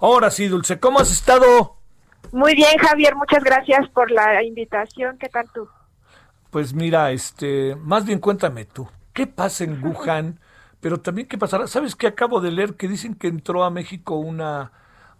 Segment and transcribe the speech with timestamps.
[0.00, 1.76] Ahora sí, Dulce, ¿cómo has estado?
[2.30, 5.18] Muy bien, Javier, muchas gracias por la invitación.
[5.18, 5.68] ¿Qué tal tú?
[6.50, 10.38] Pues mira, este, más bien cuéntame tú, ¿qué pasa en Wuhan?
[10.80, 11.66] Pero también qué pasará.
[11.66, 12.74] ¿Sabes qué acabo de leer?
[12.74, 14.70] Que dicen que entró a México una,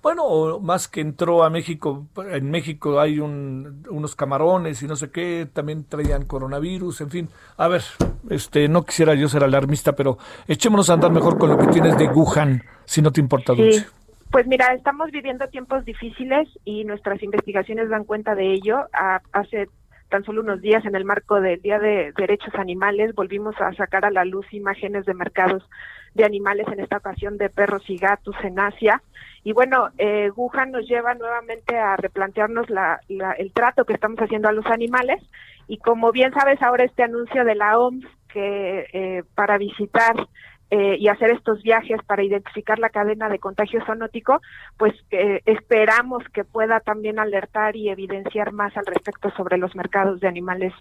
[0.01, 4.95] bueno, o más que entró a México, en México hay un, unos camarones y no
[4.95, 7.29] sé qué, también traían coronavirus, en fin.
[7.57, 7.83] A ver,
[8.31, 11.99] este, no quisiera yo ser alarmista, pero echémonos a andar mejor con lo que tienes
[11.99, 13.98] de Wuhan, si no te importa, Dulce.
[14.31, 18.87] Pues mira, estamos viviendo tiempos difíciles y nuestras investigaciones dan cuenta de ello.
[19.33, 19.69] Hace
[20.11, 24.05] tan solo unos días, en el marco del Día de Derechos Animales, volvimos a sacar
[24.05, 25.69] a la luz imágenes de mercados
[26.15, 29.03] de animales, en esta ocasión de perros y gatos en Asia.
[29.45, 30.31] Y bueno, eh,
[30.71, 35.23] nos lleva nuevamente a replantearnos la, la- el trato que estamos haciendo a los animales.
[35.69, 40.15] Y como bien sabes, ahora este anuncio de la OMS que eh, para visitar
[40.71, 44.41] eh, y hacer estos viajes para identificar la cadena de contagio zoonótico,
[44.77, 50.21] pues eh, esperamos que pueda también alertar y evidenciar más al respecto sobre los mercados
[50.21, 50.73] de animales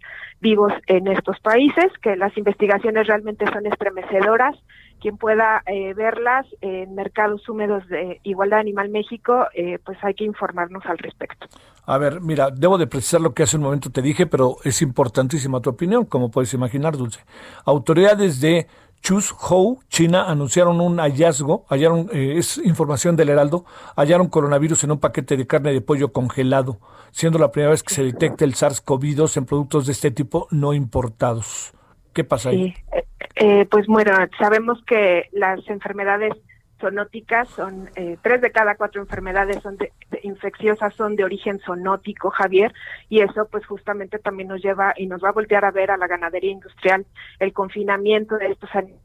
[0.42, 4.56] vivos en estos países, que las investigaciones realmente son estremecedoras.
[5.00, 10.24] Quien pueda eh, verlas en mercados húmedos de Igualdad Animal México, eh, pues hay que
[10.24, 11.46] informarnos al respecto.
[11.86, 14.82] A ver, mira, debo de precisar lo que hace un momento te dije, pero es
[14.82, 17.24] importantísima tu opinión, como puedes imaginar, Dulce.
[17.64, 18.68] Autoridades de
[19.02, 25.00] Chuzhou, China, anunciaron un hallazgo, hallaron, eh, es información del Heraldo, hallaron coronavirus en un
[25.00, 26.80] paquete de carne de pollo congelado,
[27.12, 30.74] siendo la primera vez que se detecta el SARS-CoV-2 en productos de este tipo no
[30.74, 31.74] importados.
[32.14, 32.74] ¿Qué pasa ahí?
[32.74, 36.34] Sí, eh, eh, pues bueno, sabemos que las enfermedades
[36.80, 41.60] zoonóticas son eh, tres de cada cuatro enfermedades son de- de- infecciosas son de origen
[41.60, 42.74] zoonótico, Javier,
[43.10, 45.98] y eso pues justamente también nos lleva y nos va a voltear a ver a
[45.98, 47.06] la ganadería industrial
[47.40, 49.02] el confinamiento de estos animales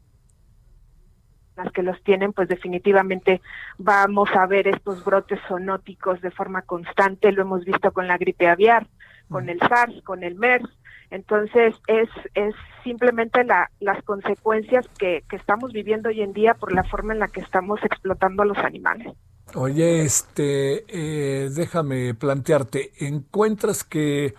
[1.55, 3.39] las que los tienen, pues definitivamente
[3.77, 8.47] vamos a ver estos brotes zoonóticos de forma constante, lo hemos visto con la gripe
[8.47, 8.87] aviar,
[9.29, 10.67] con el SARS, con el MERS,
[11.13, 16.73] entonces es, es simplemente la, las consecuencias que, que estamos viviendo hoy en día por
[16.73, 19.13] la forma en la que estamos explotando a los animales.
[19.53, 24.33] Oye, este, eh, déjame plantearte, ¿encuentras que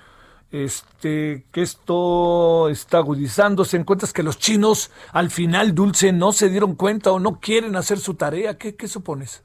[0.51, 3.77] este que esto está agudizándose?
[3.77, 7.99] ¿Encuentras que los chinos al final, Dulce, no se dieron cuenta o no quieren hacer
[7.99, 8.59] su tarea?
[8.59, 9.45] ¿Qué, qué supones?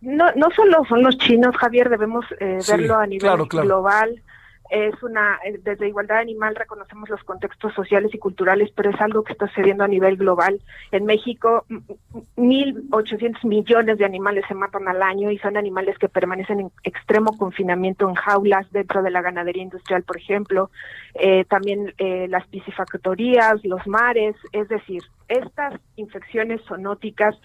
[0.00, 3.66] No, no solo son los chinos, Javier, debemos eh, Sí, verlo a nivel claro, claro.
[3.66, 4.22] global.
[4.70, 9.24] Es una, eh, desde Igualdad Animal reconocemos los contextos sociales y culturales, pero es algo
[9.24, 10.60] que está sucediendo a nivel global.
[10.92, 11.82] En México, m-
[12.14, 16.72] m- 1.800 millones de animales se matan al año y son animales que permanecen en
[16.84, 20.70] extremo confinamiento en jaulas dentro de la ganadería industrial, por ejemplo.
[21.14, 27.36] Eh, también eh, las piscifactorías, los mares, es decir, estas infecciones zoonóticas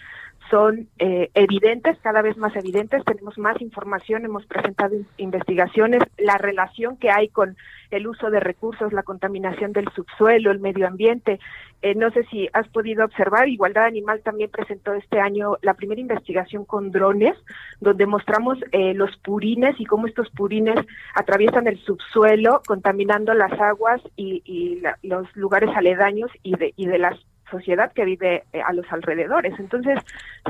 [0.50, 6.38] son eh, evidentes, cada vez más evidentes, tenemos más información, hemos presentado in- investigaciones, la
[6.38, 7.58] relación que hay con
[7.92, 11.40] el uso de recursos, la contaminación del subsuelo, el medio ambiente.
[11.82, 16.02] Eh, no sé si has podido observar, Igualdad Animal también presentó este año la primera
[16.02, 17.36] investigación con drones,
[17.80, 20.76] donde mostramos eh, los purines y cómo estos purines
[21.16, 26.88] atraviesan el subsuelo, contaminando las aguas y, y la- los lugares aledaños y de, y
[26.88, 27.20] de las
[27.50, 29.54] sociedad que vive eh, a los alrededores.
[29.60, 30.00] Entonces,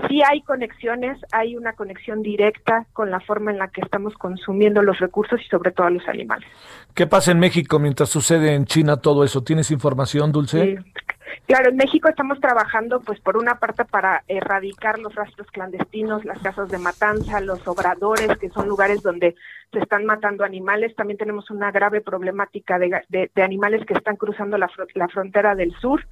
[0.08, 4.82] sí hay conexiones, hay una conexión directa con la forma en la que estamos consumiendo
[4.82, 6.48] los recursos y sobre todo a los animales.
[6.94, 9.44] ¿Qué pasa en México mientras sucede en China todo eso?
[9.44, 10.78] ¿Tienes información, Dulce?
[10.78, 11.02] Sí.
[11.48, 16.40] Claro, en México estamos trabajando, pues, por una parte para erradicar los rastros clandestinos, las
[16.40, 19.36] casas de matanza, los obradores, que son lugares donde
[19.72, 20.96] se están matando animales.
[20.96, 25.54] También tenemos una grave problemática de, de- de animales que están cruzando la, la frontera
[25.54, 26.08] del sur,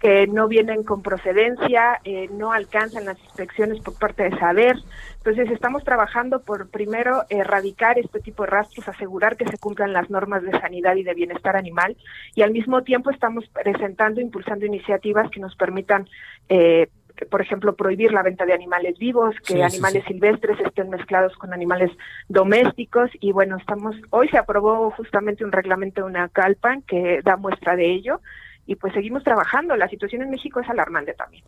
[0.00, 4.76] que no vienen con procedencia, eh, no alcanzan las inspecciones por parte de saber.
[5.16, 10.10] Entonces, estamos trabajando por primero erradicar este tipo de rastros, asegurar que se cumplan las
[10.10, 11.96] normas de sanidad y de bienestar animal,
[12.34, 16.08] y al mismo tiempo estamos presentando, impulsando iniciativas que nos permitan
[16.48, 16.88] eh,
[17.30, 20.12] por ejemplo, prohibir la venta de animales vivos, que Sí, sí, animales sí.
[20.12, 21.90] silvestres estén mezclados con animales
[22.28, 27.36] domésticos y bueno, estamos hoy se aprobó justamente un reglamento de una calpan que da
[27.36, 28.20] muestra de ello
[28.66, 29.76] y pues seguimos trabajando.
[29.76, 31.44] La situación en México es alarmante también.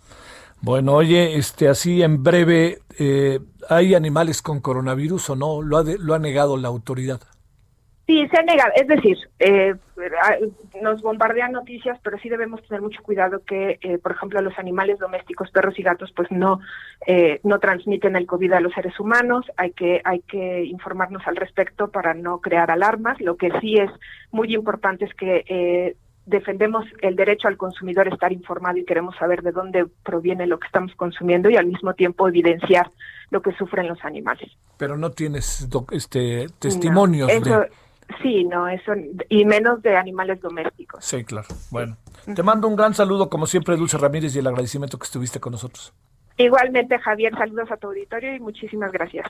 [0.60, 3.38] Bueno, oye, este, así en breve, eh,
[3.68, 5.62] ¿hay animales con coronavirus o no?
[5.62, 7.20] ¿Lo ha, lo ha negado la autoridad?
[8.08, 8.72] Sí, se ha negado.
[8.74, 9.74] Es decir, eh,
[10.80, 14.98] nos bombardean noticias, pero sí debemos tener mucho cuidado que, eh, por ejemplo, los animales
[14.98, 16.58] domésticos, perros y gatos, pues no
[17.06, 19.44] eh, no transmiten el COVID a los seres humanos.
[19.58, 23.20] Hay que hay que informarnos al respecto para no crear alarmas.
[23.20, 23.90] Lo que sí es
[24.30, 25.94] muy importante es que
[26.28, 30.58] defendemos el derecho al consumidor a estar informado y queremos saber de dónde proviene lo
[30.58, 32.90] que estamos consumiendo y al mismo tiempo evidenciar
[33.30, 34.50] lo que sufren los animales.
[34.76, 37.68] Pero no tienes este testimonios de
[38.22, 38.92] Sí, no, eso,
[39.28, 41.04] y menos de animales domésticos.
[41.04, 41.46] Sí, claro.
[41.70, 41.98] Bueno,
[42.34, 45.52] te mando un gran saludo, como siempre, Dulce Ramírez, y el agradecimiento que estuviste con
[45.52, 45.92] nosotros.
[46.38, 49.26] Igualmente, Javier, saludos a tu auditorio y muchísimas gracias.